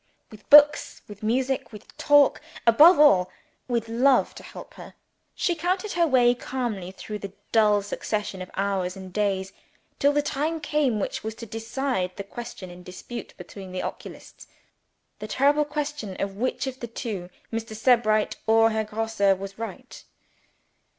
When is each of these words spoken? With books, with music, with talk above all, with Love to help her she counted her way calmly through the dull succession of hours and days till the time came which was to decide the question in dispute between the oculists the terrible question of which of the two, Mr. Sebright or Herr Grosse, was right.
With 0.31 0.49
books, 0.49 1.03
with 1.07 1.21
music, 1.21 1.71
with 1.71 1.95
talk 1.95 2.41
above 2.65 2.99
all, 2.99 3.29
with 3.67 3.87
Love 3.87 4.33
to 4.33 4.41
help 4.41 4.73
her 4.73 4.95
she 5.35 5.53
counted 5.53 5.91
her 5.91 6.07
way 6.07 6.33
calmly 6.33 6.89
through 6.89 7.19
the 7.19 7.33
dull 7.51 7.83
succession 7.83 8.41
of 8.41 8.49
hours 8.55 8.97
and 8.97 9.13
days 9.13 9.53
till 9.99 10.11
the 10.11 10.23
time 10.23 10.59
came 10.59 10.99
which 10.99 11.23
was 11.23 11.35
to 11.35 11.45
decide 11.45 12.15
the 12.15 12.23
question 12.23 12.71
in 12.71 12.81
dispute 12.81 13.35
between 13.37 13.71
the 13.71 13.83
oculists 13.83 14.47
the 15.19 15.27
terrible 15.27 15.65
question 15.65 16.19
of 16.19 16.35
which 16.35 16.65
of 16.65 16.79
the 16.79 16.87
two, 16.87 17.29
Mr. 17.53 17.75
Sebright 17.75 18.37
or 18.47 18.71
Herr 18.71 18.83
Grosse, 18.85 19.19
was 19.19 19.59
right. 19.59 20.03